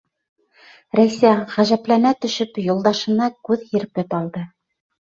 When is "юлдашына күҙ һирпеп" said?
2.71-4.23